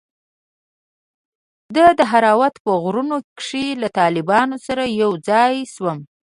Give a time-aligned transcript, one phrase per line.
[1.75, 5.99] د دهراوت په غرونو کښې له طالبانو سره يوځاى سوم.